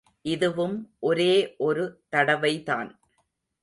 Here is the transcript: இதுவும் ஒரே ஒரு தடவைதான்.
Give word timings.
இதுவும் 0.25 0.77
ஒரே 0.99 1.33
ஒரு 1.57 1.85
தடவைதான். 2.11 2.91